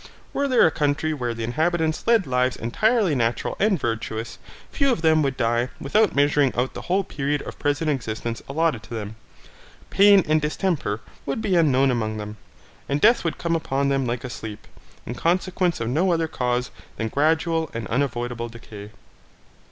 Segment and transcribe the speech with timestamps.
[0.33, 4.39] Were there a country where the inhabitants led lives entirely natural and virtuous,
[4.71, 8.81] few of them would die without measuring out the whole period of present existence allotted
[8.81, 9.15] to them;
[9.91, 12.37] pain and distemper would be unknown among them,
[12.89, 14.65] and death would come upon them like a sleep,
[15.05, 18.89] in consequence of no other cause than gradual and unavoidable decay.